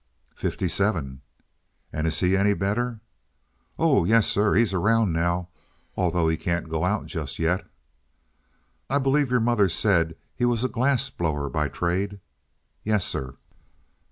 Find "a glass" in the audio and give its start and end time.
10.63-11.11